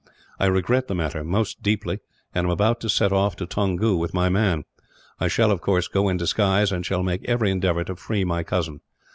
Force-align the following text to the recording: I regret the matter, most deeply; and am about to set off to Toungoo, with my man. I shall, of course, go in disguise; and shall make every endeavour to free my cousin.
I 0.39 0.47
regret 0.47 0.87
the 0.87 0.95
matter, 0.95 1.23
most 1.23 1.61
deeply; 1.61 1.99
and 2.33 2.47
am 2.47 2.51
about 2.51 2.79
to 2.79 2.89
set 2.89 3.13
off 3.13 3.35
to 3.35 3.45
Toungoo, 3.45 3.95
with 3.99 4.15
my 4.15 4.29
man. 4.29 4.63
I 5.19 5.27
shall, 5.27 5.51
of 5.51 5.61
course, 5.61 5.87
go 5.87 6.09
in 6.09 6.17
disguise; 6.17 6.71
and 6.71 6.83
shall 6.83 7.03
make 7.03 7.23
every 7.29 7.51
endeavour 7.51 7.83
to 7.83 7.95
free 7.95 8.23
my 8.25 8.41
cousin. 8.41 8.79